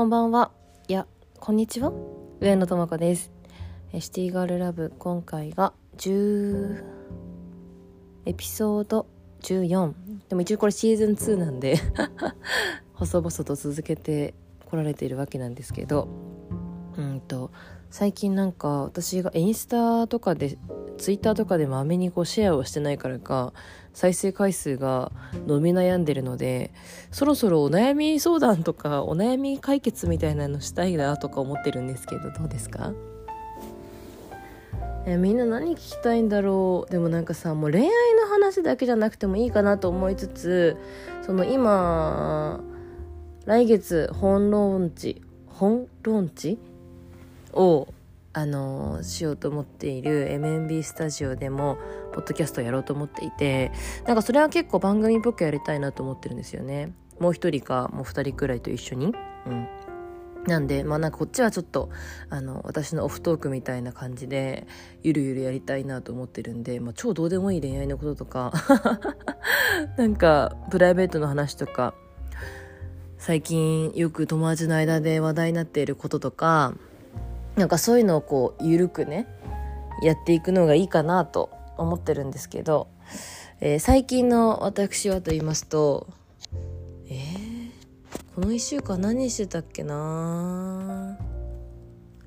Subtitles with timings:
[0.00, 0.50] こんばんは。
[0.88, 1.06] いや、
[1.40, 1.92] こんにちは。
[2.40, 3.30] 上野智子です。
[3.92, 6.82] えシティガールラブ、今回が10、
[8.24, 9.06] エピソード
[9.42, 9.92] 14。
[10.30, 11.76] でも一応これシーズン2なんで、
[12.96, 14.32] 細々と続けて
[14.70, 16.08] こられているわけなんですけど、
[16.96, 17.50] うんと、
[17.90, 20.56] 最近なんか私がインスタとかで、
[21.00, 23.54] ツイッターとかでまめにこうシェアをしてないからか、
[23.94, 25.10] 再生回数が
[25.46, 26.72] 伸び悩んでるので
[27.10, 32.92] そろそろお悩み相談とかお悩み解決みたいなのしたいなとか思ってるんですけどどうですか？
[35.06, 36.92] えみんな何聞きたいんだろう？
[36.92, 40.76] でもなんかさもう恋愛の話だけじゃなくてもいいかなと思いつつ
[41.22, 42.60] その今
[43.46, 46.58] 来月本ローンチ本ローンチ
[47.54, 47.88] を
[48.32, 51.78] あのしようと思っている MNB スタジオでも
[52.12, 53.72] ポッドキャストやろうと思っていて
[54.06, 56.92] なんかそれは結構番組っぽくやりたいなと思ってるんですよね。
[57.18, 59.12] もう一人かもう二人くらいと一緒に。
[59.46, 59.68] うん。
[60.46, 61.90] なんでまあなんかこっちはちょっと
[62.30, 64.66] あの私のオフトークみたいな感じで
[65.02, 68.52] ゆるゆるやりたいなと思ってるんで、まあ、超どうでもいい恋愛のこととか
[69.98, 71.92] なんかプライベートの話とか
[73.18, 76.72] 最近よく友達の間で話題になっていることとか
[77.60, 79.26] なんかそういうのをこう緩くね
[80.02, 82.88] やっていくのがいいかなと思ってるんですけど、
[83.60, 86.08] えー、最近の私はと言いますと
[87.06, 87.70] えー、
[88.34, 91.18] この1週間何してたっけな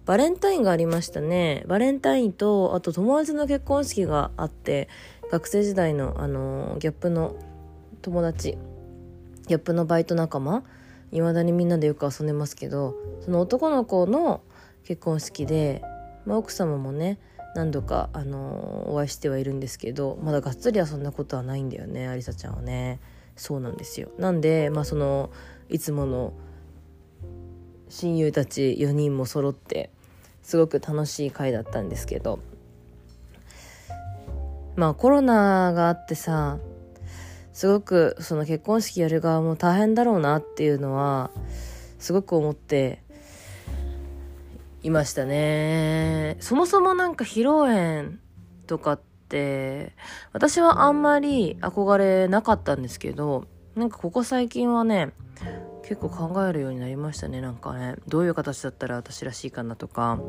[0.06, 1.64] バレンタインがありましたね。
[1.66, 4.90] バレンタインとあと友達の結婚式があって
[5.32, 7.36] 学生時代の、あのー、ギャップの
[8.04, 8.58] 友達
[9.48, 10.64] ギャップのバイト仲間
[11.12, 14.42] いまだにみんなでよく遊んでますけどその男の子の
[14.84, 15.82] 結婚式で、
[16.26, 17.20] まあ、奥様もね
[17.56, 23.00] 何度か、あのー、お会いしてはいるんですけどまだがっつりはそんなことはないんだよねありさちゃんはね。
[23.36, 24.10] そうなんですよ。
[24.18, 25.30] なんでまあその
[25.70, 26.34] いつもの
[27.90, 29.92] 親友たち4人も揃って
[30.42, 32.40] すごく楽しい回だったんですけど
[34.76, 36.58] まあコロナがあってさ
[37.54, 41.30] すごくその結婚式やる側も大変だろうなっていうのは
[42.00, 43.03] すごく思って
[44.84, 46.36] いましたね。
[46.42, 48.20] そもそもなんか披露宴
[48.68, 49.94] とかって
[50.34, 53.46] 私はあんまり憧れなかったんですけど
[53.76, 55.14] なんかここ最近はね
[55.84, 57.40] 結構考えるようになりましたね。
[57.40, 60.20] なんかねどういう形だったら私らしいかなとか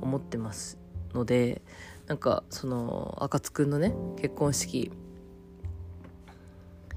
[0.00, 0.78] 思ってます
[1.14, 1.62] ので
[2.08, 4.90] なんかその赤津くんのね結婚式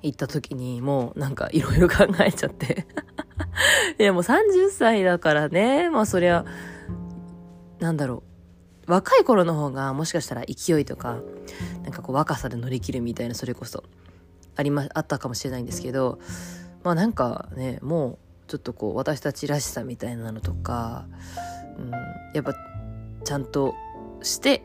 [0.01, 2.87] 行った時にもうなんかいろいろ考えちゃって。
[3.99, 5.89] いやもう30歳だからね。
[5.89, 6.45] まあそりゃ
[7.79, 8.23] なんだろ
[8.87, 8.91] う。
[8.91, 11.19] 若い頃の方がもしかしたら勢いとか
[11.83, 13.83] なんかこう若さで乗り切るみたいなそれこそ
[14.55, 16.17] ありまあったかもしれないんですけど
[16.83, 21.05] まあなんかねもうちょっとこう私たちらしさみたいなのとか、
[21.77, 21.91] うん、
[22.33, 22.55] やっぱ
[23.23, 23.75] ちゃんと
[24.23, 24.63] して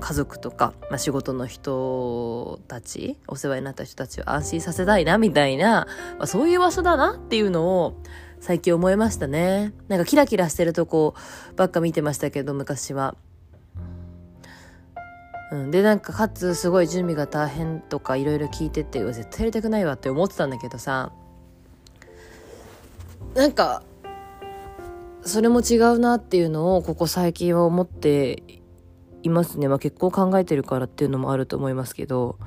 [0.00, 5.86] 家族とか、まあ、仕事の人たちお世話になった人たちを安心させたいなみたいな、
[6.18, 8.00] まあ、そういう場所だなっていうのを
[8.42, 9.72] 最近思いましたね。
[9.86, 11.14] なんかキラキラしてるとこ
[11.54, 13.14] ばっか見てましたけど、昔は。
[15.52, 21.12] うん、で、なんかかつすごい準備が大変とかいろいろ聞いてて、絶対やりたくないわって思ってたんだけどさ、
[23.36, 23.84] なんか、
[25.22, 28.42] それも違うなっていうのをここ最近は思って
[29.22, 29.68] いますね。
[29.68, 32.38] まあ結婚考えてるからっていうのもあると思いますけど、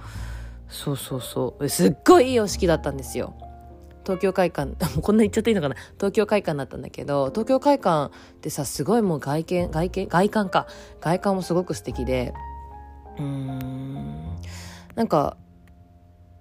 [0.67, 1.69] そうそうそう。
[1.69, 3.33] すっごいいいお式だったんですよ。
[4.05, 5.75] 東京会館、 こんな言っちゃっていいのかな？
[5.95, 10.67] 東京会館だったんだけど、東京会館ってさ、すごいもう外見、外見、外観か。
[11.01, 12.33] 外観もすごく素敵で、
[13.17, 14.35] うーん、
[14.95, 15.37] なんか、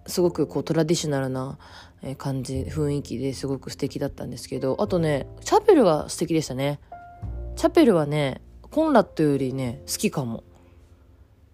[0.07, 1.59] すごくこうトラディショナルな
[2.19, 6.79] 感じ、雰囲気ですごく素敵だったんですけど、あとね、チャペルは素敵でしたね。
[7.57, 10.45] チャペルはね、コンラットよりね、好きかも。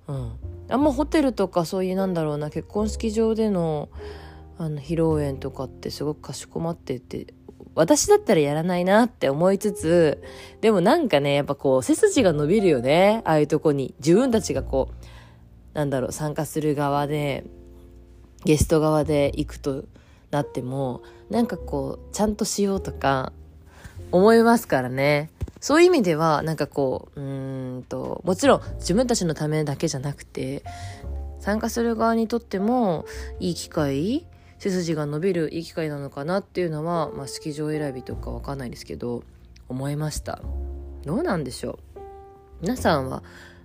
[0.09, 0.33] うん。
[0.69, 3.89] あんまホテルとかそういうなんだろうな、結婚式場での、
[4.61, 7.33] あの披露宴とかってすごくかしこまってて
[7.75, 10.23] 私だったらやらないなって思いつつ
[10.61, 13.23] でもなんかねやっぱこう背筋が伸びるよね。
[13.25, 13.95] ああいうとこに。
[14.01, 15.05] 自分たちがこう
[15.73, 17.45] なんだろう参加する側で
[18.45, 19.85] ゲスト側で行くと
[20.31, 23.33] なってもなんかこうちゃんとしようとか
[24.13, 25.31] 思いますからね。
[25.59, 30.65] そういう意味ではなんかこううんともちろん自分たちのためだけじゃなくて
[31.39, 33.07] 参加する側にとっても
[33.39, 34.27] いい機会
[34.61, 39.25] 背筋が伸びるいい機会なのかなっていうのは、まあ、式場選びとかわかんないですけど
[39.69, 40.41] 思いました。
[41.05, 42.01] どうなんでしょう？
[42.61, 43.23] 皆さんは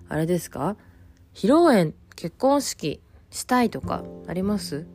[0.08, 0.76] あれですか？
[1.34, 4.86] 披露宴結婚式したいとかあります？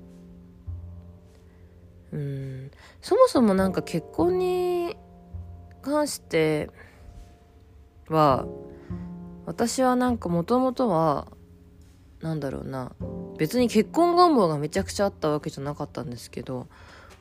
[2.11, 2.71] うん。
[3.01, 4.97] そもそもなんか結婚に
[5.83, 6.71] 関して
[8.09, 8.47] は
[9.45, 11.27] 私はなんかもともとは
[12.21, 12.91] なんだろうな。
[13.37, 16.67] 別に結婚願望がめちゃくちゃあったわけじゃなかったんですけど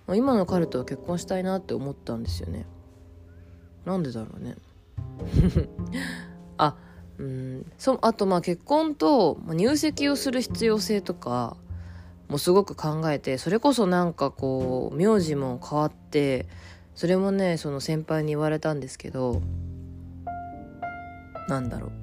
[0.09, 2.67] 今の彼とは結婚したいなって思ったんですよね。
[3.85, 4.57] なんでだろうね。
[6.59, 6.77] あ
[7.19, 11.57] うんそあとまあ結婚と入籍をする必要性とか
[12.29, 16.47] もすごく考えてそれこそなんかこう名字も変わって
[16.95, 19.43] それもねその先輩に言われたんですけど
[21.49, 22.00] なんだろう。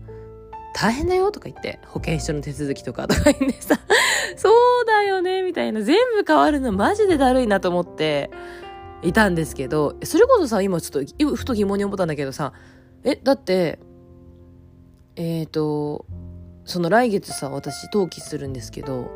[0.79, 3.79] 大変だよとか言って保険証の手続きとかとか言ってさ
[4.38, 8.29] そうだよねみたいな全部変わるのマジでだるいなと思って
[9.01, 12.53] いたんですけどそれこそさ今ちょっとふと疑問に思ったんだけどさ
[13.03, 13.79] えだって
[15.15, 16.06] えっ、ー、と
[16.63, 19.09] その来月さ私登記するんですけど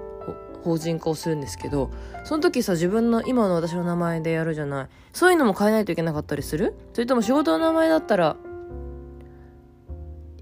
[0.64, 1.92] 法人化をするんですけど
[2.24, 4.88] その時さ自分の今の私の名前でやるじゃない。
[5.14, 6.75] そういうのも変えないといけなかったりする？
[6.94, 8.38] それとも仕事の名前だったら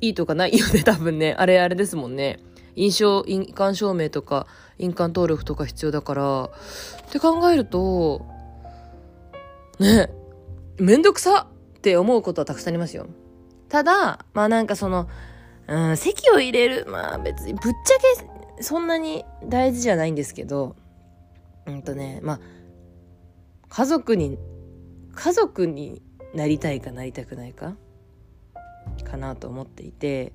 [0.02, 1.36] いいとかないよね 多分ね。
[1.38, 2.40] あれあれですもんね。
[2.76, 4.48] 印象印鑑証明とか
[4.78, 6.46] 印鑑登録とか必要だから。
[6.46, 6.50] っ
[7.12, 8.26] て考えると
[9.80, 10.12] ね
[10.78, 11.48] めんどくさ
[11.78, 13.08] って思うことはたくさんありますよ。
[13.68, 15.08] ただまあなんかその
[15.68, 17.74] うん席を入れるまあ別にぶっちゃ
[18.24, 18.30] け
[18.62, 20.76] そんなに大事じゃないんですけど、
[21.66, 22.40] うんとね、まあ、
[23.70, 24.38] 家族に、
[25.16, 26.02] 家族に
[26.34, 27.76] なりたいかなりたくないか
[29.10, 30.34] かなと思っていて、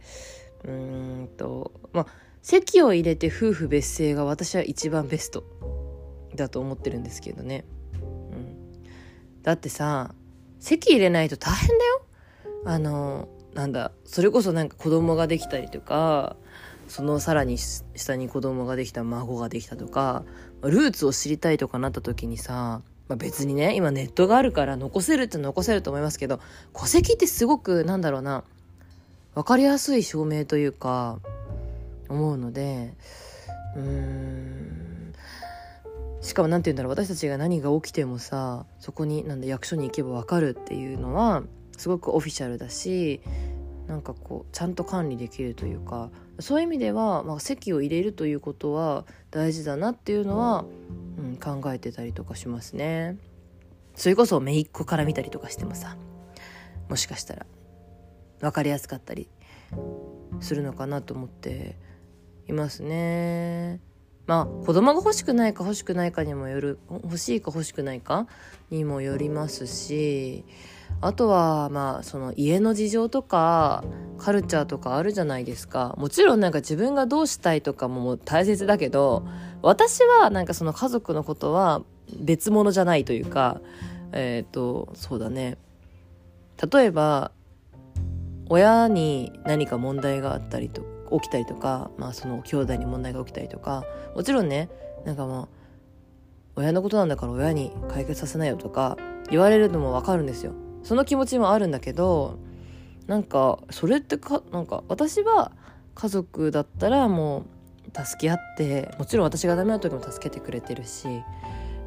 [0.65, 2.07] うんと、まあ、
[2.43, 5.45] 籍を入れて夫婦別姓が私は一番ベスト
[6.35, 7.65] だと思ってるんですけどね。
[7.95, 8.83] うん。
[9.43, 10.15] だってさ、
[10.59, 12.07] 籍入れないと大変だよ。
[12.67, 16.37] あの、なんだ、それこそなんか子供ができたりとか、
[16.89, 20.25] そのさらに下に子供ができた孫ができたとか
[20.63, 26.41] ルーツを知りたいとかなった時にさ、まあ、別にね今ネットがあるから残せるって残せると思いますけど
[26.75, 28.45] 戸籍ってすごくなんだろうな
[29.35, 31.19] 分かりやすい証明というか
[32.09, 32.95] 思うので
[33.77, 35.15] うーん
[36.21, 41.43] しかも何て言うんだろう私たちが何が起きてもさそこになんだ役所に行けば分かるっていうのは
[41.77, 43.21] すごくオフィシャルだし
[43.87, 46.11] なんかこうちゃんと管理できるというか
[46.41, 50.65] そういう意味では、まあ、席を入れるということは大事だなっていうのは、
[51.19, 53.19] うん、考えてたりとかしますね。
[53.95, 55.97] それこそ姪っ子から見たりとかしてもさ
[56.89, 57.47] もしかしたら
[58.41, 59.29] 分かりやすかったり
[60.41, 61.77] するのかなと思って
[62.49, 63.81] いますね。
[64.27, 68.27] まあ子供が欲しくないか欲しくないかにもよる欲しいか欲しくないか
[68.71, 70.45] にもよりますし
[71.03, 73.85] あとはまあその家の事情とか
[74.17, 79.27] カルチャーとかあるじゃないですかもちろんなんか自分がどうしたいとかも大切だけど
[79.61, 81.83] 私はなんかその家族のことは
[82.19, 83.61] 別物じゃないというか
[84.13, 85.59] えっ、ー、とそうだね
[86.73, 87.33] 例えば
[88.49, 94.69] 親に何か問題があったりと起きたりとか、まあ、その兄弟に問題が起きたりとかもちろんね
[95.05, 95.65] なんかまあ
[96.57, 98.97] 親のことなんだから親に解決させなよとか
[99.31, 100.53] 言われるのもわかるんですよ。
[100.83, 102.39] その気持ちもあるんだけど
[103.07, 105.53] なんかそれってかなんか私は
[105.95, 107.45] 家族だったらも
[107.89, 111.09] う助け合ってもちろん私がダメな時も助けてくれてるし、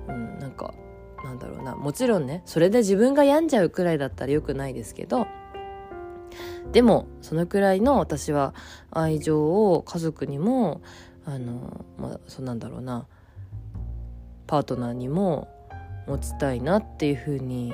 [0.07, 0.73] うん、なんか
[1.23, 1.75] なんだろうな。
[1.75, 5.27] もちろんねそれで自分が病んじゃうくらいだったらよくないですけど
[6.71, 8.53] でもそのくらいの私は
[8.91, 10.81] 愛情を家族にも
[11.25, 13.05] あのまあそうなんだろうな。
[14.47, 15.49] パートナーにも
[16.07, 17.73] 持ちたいなっていうふうに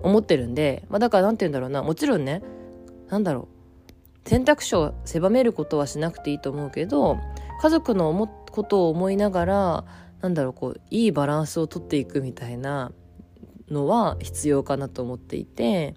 [0.00, 1.82] 思ってるんで、まあ、だから何て言うんだろうな。
[1.82, 2.42] もちろんね
[3.08, 3.48] 何だろ
[4.26, 4.28] う。
[4.28, 7.18] 選択肢を狭めることはしなくていいと思うけど
[7.60, 9.84] 家族の思ことを思いながら
[10.20, 12.92] なんだろうこういいバランスをとっていくみたいな
[13.68, 15.96] のは必要かなと思っていて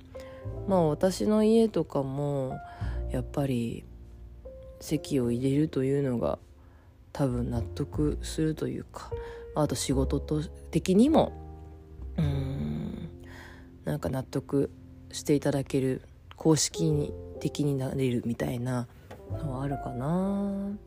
[0.67, 2.57] まあ私の家とかも
[3.11, 3.85] やっぱり
[4.79, 6.39] 席を入れるというのが
[7.13, 9.11] 多分納得するというか
[9.55, 11.31] あと仕事と的にも
[12.17, 13.09] うん
[13.85, 14.71] なんか納得
[15.11, 16.01] していただける
[16.35, 18.87] 公式に的になれるみたいな
[19.31, 20.77] のはあるかな。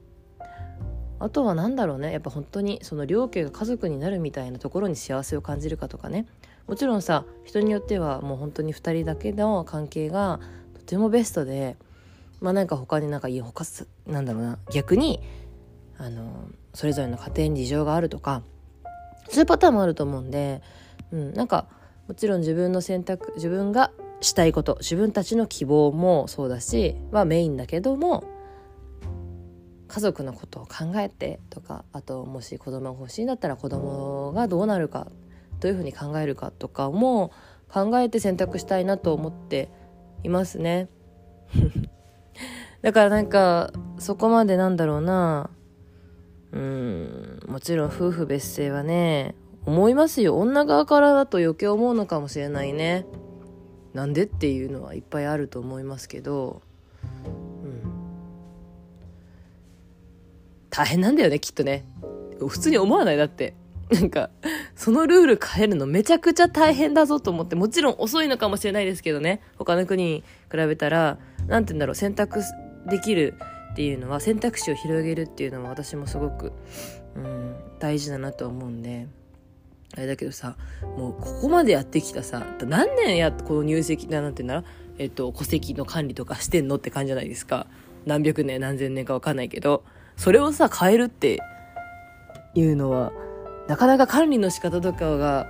[1.20, 2.12] あとは何だろうね。
[2.12, 6.26] やっぱ本当にその両家が家族になるみたいなところに幸せを感じるかとかね。
[6.68, 10.38] もちろんさ人によってはもう本当に2人だけの関係が
[10.74, 11.76] とてもベストで
[12.40, 13.64] まあなんか他になんかいい他
[14.06, 15.20] なんだろうな逆に
[15.96, 18.42] あのそれぞれの家庭に事情があるとか
[19.28, 20.62] そういうパターンもあると思うんで、
[21.10, 21.66] うん、なんか
[22.06, 28.24] もちろん自分の選択自分がしたいこと自分たちの希望もそうだしはメインだけども
[29.86, 35.08] 家族のことを考えてとかあともし子供が欲しいんだったら子供がどうなるか
[35.60, 37.32] どういうふうに考えるかとかも
[37.68, 39.68] 考えて選択したいなと思って
[40.22, 40.88] いますね。
[42.82, 45.50] だからなんかそこまでなんだろうな。
[46.50, 49.34] うんもちろん夫婦別姓はね
[49.66, 50.38] 思いますよ。
[50.38, 53.04] 女側からだと余計思うのかもしれないね。
[53.92, 56.62] なんでっていうのはいっぱいあると思いますけど、
[57.64, 57.82] うん、
[60.70, 61.84] 大変なんだよねきっとね。
[62.38, 63.54] 普通に思わないだって。
[63.90, 64.30] なんか
[64.74, 69.40] そのルール変えるのめちゃくちゃ大変だぞと思ってもちろん遅いのかもしれないですけどね。
[69.56, 72.42] 他の国に比べたら何て言うんだろう選択
[72.88, 73.34] できる
[73.72, 76.52] っていうのは選択肢を広げるっていうのは私もすごく、
[77.16, 79.08] うん、大事だなと思うんで。
[79.96, 80.56] あれだけどさ
[80.98, 87.66] もうここまでやってきたさ何年やこの入籍なんて言うんだろうえっと戸籍の管理とかしてんのって感じじゃないですか。
[88.04, 89.84] 何百年何千年か分かんないけど
[90.16, 91.38] それをさ変えるって
[92.54, 93.12] いうのは
[93.68, 95.48] なかなか管理の仕方とかが、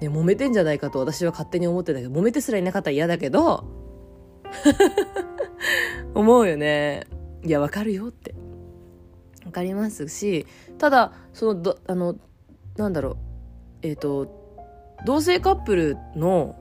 [0.00, 3.64] ね、揉めてんじゃないかと私は勝手に思ってたけど揉めてすらいなかったら嫌だけど
[6.14, 7.06] 思うよね。
[7.44, 8.34] いやわかるよって。
[9.44, 10.46] わかりますし
[10.78, 12.16] ただそのどあの
[12.76, 13.16] なんだろう。
[13.82, 14.46] えっ、ー、と
[15.04, 16.56] 同性カップルの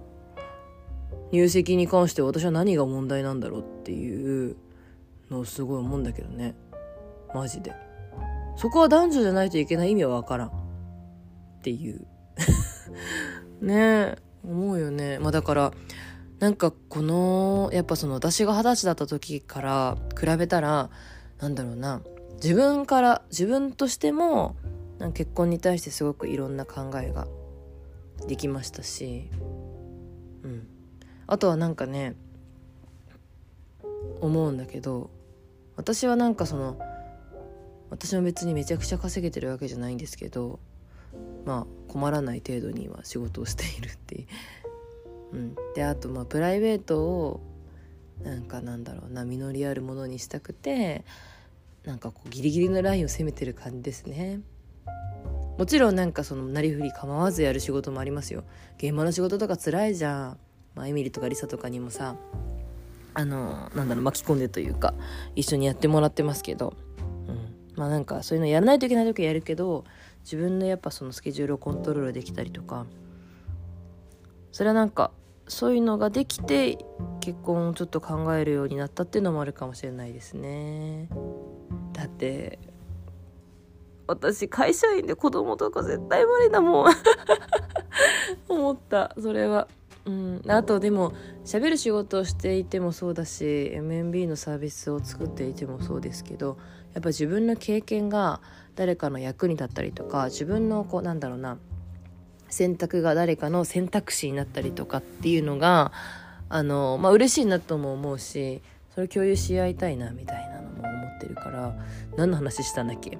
[1.32, 4.56] 入籍に関して私は何が問題なんだろうっていう
[5.30, 6.56] のをすごい思うんだけどね。
[7.34, 7.74] マジで。
[8.56, 10.65] そこは男女じゃないといけない意味は分からん。
[11.66, 12.06] っていう。
[13.60, 15.18] ね思うよね。
[15.18, 15.74] まあだから
[16.38, 20.92] なんかこのやっぱその私が二十歳だった時から比べたら
[21.40, 22.02] なんだろうな。
[22.36, 24.56] 自分から自分としても
[25.16, 27.26] 結婚に対してすごくいろんな考えが
[28.28, 29.30] できましたし、
[30.44, 30.68] うん、
[31.26, 32.16] あとはなんかね
[34.22, 35.10] 思うんだけど
[35.78, 36.78] 私はなんかその
[37.90, 40.60] 私も別にめちゃくちゃ稼げてるわけじゃないんですけど
[41.46, 44.28] まあ困らない程度には仕事をしているっていう。
[45.34, 47.42] うん、であとまあプライベートを
[48.24, 51.04] なんかなんだろうな実りあるものにしたくて
[51.84, 54.42] なんかこうギリギリのラインを攻めてる感じですね。
[55.58, 58.44] もちろんなんかそのなりふり構わずやる仕事もありますよ
[58.78, 60.38] 現場の仕事とか辛いじゃん、
[60.76, 62.18] まあ、エミリとかリサとかにもさ
[63.14, 64.94] あのなんだろう巻き込んでというか
[65.34, 66.76] 一緒にやってもらってますけど、
[67.76, 69.84] まあなんかそういうのやらないといけない時はやるけど
[70.24, 72.86] 自分でやっぱそのスケジュールをコントロールできたりとか。
[74.56, 75.12] それはなんか
[75.50, 76.78] そういうのができて
[77.20, 81.10] 結婚をちょっと考えるようになったっていうのもあるかもしれないですね。
[81.92, 82.58] だって
[84.08, 86.94] 私会社員で子供とか絶対無理だもん。
[88.48, 89.14] 思った。
[89.20, 89.68] それは。
[90.06, 90.42] うん。
[90.48, 91.12] あとでも
[91.44, 96.58] 喋る仕事をしていてもそうだし MNB のサービスを作っていてもそうですけど
[96.96, 98.42] やっぱ自分の経験が
[98.76, 101.58] 誰かの役に立ったりとか自分のこうなんだろうな
[102.50, 105.92] 選択が誰かの選択肢になったりとかっていうのが
[106.50, 108.62] あのまあ嬉しいなとも思うし
[108.94, 111.76] それ共有し合いたいなみたいなのも思ってるから
[112.18, 113.18] 何の話したんだっけ？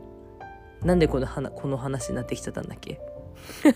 [0.84, 3.00] なんでこの話この話になってきちゃったんだっけ？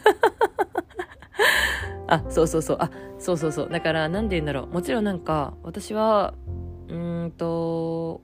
[2.07, 2.77] あそうそうそう。
[2.79, 2.89] あ
[3.19, 3.69] そうそうそう。
[3.69, 4.67] だから何で言うんだろう。
[4.67, 6.33] もちろんなんか私は
[6.87, 8.21] うんと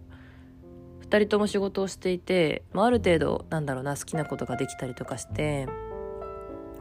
[1.15, 5.67] 2人とも仕事をしていて、まあ、ある程度なんだろうな好きなことができたりとかして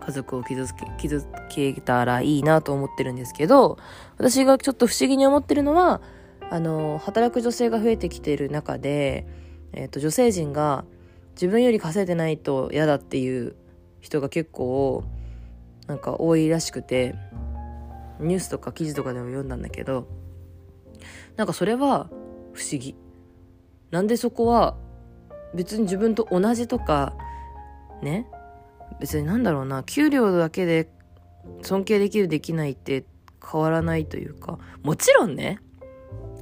[0.01, 3.79] 家族を傷つけ傷つけたらいいなと思ってるんですけど
[4.19, 6.03] 私がちょっと不思議に思ってるのは
[6.51, 9.27] あの働く女性が増えてきている中で、
[9.73, 10.85] えーと女性陣が
[11.35, 13.55] 自分より稼いでないと嫌だっていう
[14.01, 15.05] 人が結構
[15.87, 17.15] なんか多いらしくて
[18.21, 20.07] ニュースとか記事とかでも読んだんだけど
[21.37, 22.09] なんかそれは
[22.53, 22.95] 不思議。
[23.95, 24.77] なんでそこは
[25.55, 27.15] 別に自分と同じとか
[28.03, 28.27] ね？
[28.99, 29.85] 別になんだろうな。
[29.85, 30.91] 給料だけで
[31.63, 33.05] 尊敬できるできないって
[33.41, 34.59] 変わらないというか。
[34.83, 35.61] もちろんね。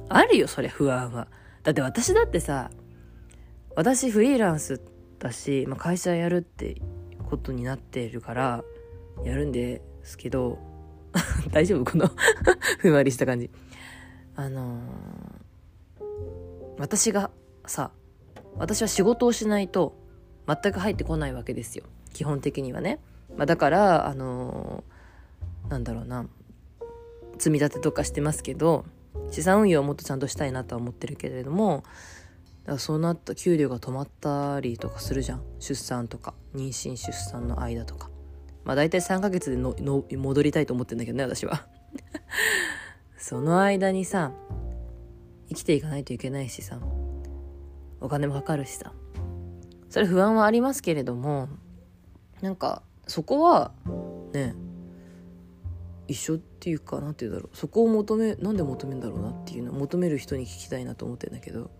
[0.09, 1.27] あるよそりゃ不安は。
[1.61, 2.71] だって私だってさ
[3.75, 4.81] 私フリーランス
[5.19, 6.81] だし、まあ、会社やるって
[7.29, 8.63] ことになってるから
[9.23, 10.57] やるんですけど
[11.53, 11.91] 大丈夫？
[11.91, 12.09] この
[12.79, 13.51] ふんわりした感じ。
[14.35, 16.03] あのー、
[16.79, 17.29] 私が
[17.65, 17.91] さ
[18.57, 19.95] 私は仕事をしないと
[20.47, 21.85] 全く入ってこないわけですよ。
[22.13, 22.99] 基本的にはね、
[23.37, 26.27] まあ、だからあのー、なんだろうな。
[27.37, 28.85] 積み立てとかしてますけど
[29.31, 31.83] 資産運用をもっとちゃんとしたいなとは思ってるけれども
[32.63, 35.41] だからそうなった給料が止まったりとかするじゃん。
[35.59, 38.09] 出産とか妊娠出産の間とか。
[38.63, 41.67] まあ大体3ヶ月でのの戻りたいと思ってんだけどね私は。
[43.17, 44.31] その間にさ
[45.49, 46.79] 生きていかないといけないしさ。
[48.03, 48.93] お金もかかるしさ。
[49.89, 51.49] それ不安はありますけれども
[52.41, 53.71] なんかそこは
[54.33, 54.55] ね
[56.07, 57.57] 一緒っていうかなんて言うんだろう。
[57.57, 61.71] そこを求めなんで求めるんだろうなっていうのを求める人に聞きたいなと思ってんだけど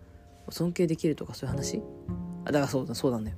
[0.48, 1.82] 尊敬できるとかそういう話？
[2.44, 3.36] あだからそうだそうなんだよ。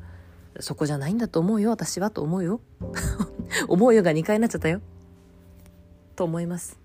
[0.60, 2.60] そこじゃないんだと思うよ私はと思うよ。
[3.68, 4.80] 思うよが2回になっちゃったよ。
[6.14, 6.78] と思います。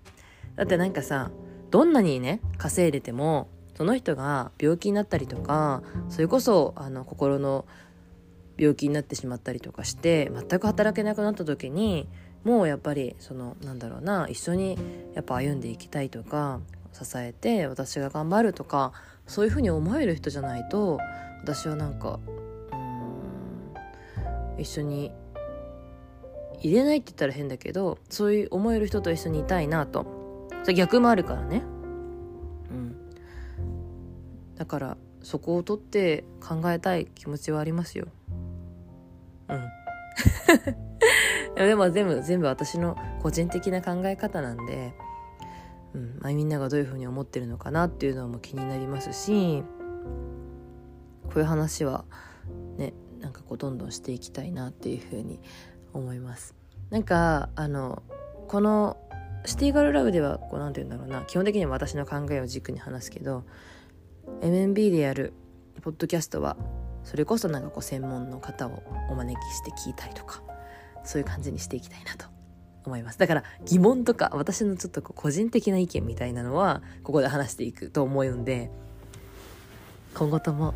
[0.56, 1.32] だってなんかさ
[1.70, 7.66] どんなにね稼いでてもその人が病気になったりとかそれこそあの心の
[8.58, 12.08] 病気になってしまったりとかして全く働けなくなった時に
[12.44, 14.78] もうやっぱりそのなんだろうな一緒に
[15.14, 16.60] やっぱ歩んでいきたいとか
[16.92, 18.92] 支えて私が頑張るとか
[19.26, 21.00] そういうふうに思える人じゃないと
[21.42, 22.20] 私はなんか
[22.72, 25.12] うん一緒に
[26.60, 30.22] 入れないって言ったら変だけどそういう思える人と一緒にいたいなと。
[30.64, 31.64] それ逆もあるからね。
[34.62, 38.06] だからそこを取って考えたい気持ちはありますよ。
[39.50, 39.70] うん。
[41.58, 44.94] でも全部全部私の個人的な考え方なんで、
[45.96, 49.64] うんまあ、みんながどういうふうに思ってるのかなっていうのも気になりますし
[51.24, 52.06] こういう話は
[52.78, 55.40] ねなんかこうどんどんしていきたいなっていうふうに
[55.92, 56.54] 思います。
[56.92, 58.04] なんかあの
[58.48, 58.98] この
[59.44, 61.26] シティガルラブではこうなんて言うんだろうな。
[61.26, 63.44] 基本的には私の考えを軸に話すけど
[64.40, 65.34] MNB でやる
[65.82, 66.56] ポッドキャストは
[67.04, 70.42] それこそなんかこう専門の方をお招きして聞いたりとか
[71.04, 72.28] そういう感じにしていきたいなと
[72.86, 73.20] 思います。
[73.20, 78.72] だから疑問とか私のちょっとこう個人的な意見みたいなのはここで話していくと思うんで
[80.16, 80.74] 今後とも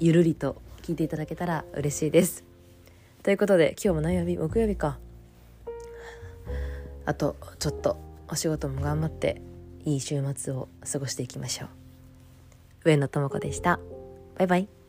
[0.00, 2.44] ゆるりと聞いていただけたら嬉しいです。
[3.22, 4.36] ということで今日も何曜日？
[4.36, 4.98] 木曜日か。
[7.06, 7.96] あとちょっと
[8.28, 9.40] お仕事も頑張って
[9.84, 11.83] いい週末を過ごしていきましょう。
[12.84, 13.80] 上野智子でした。
[14.36, 14.83] バイバイ。